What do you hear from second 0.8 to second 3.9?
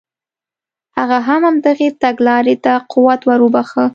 هغه هم همدغې تګلارې ته قوت ور وبخښه.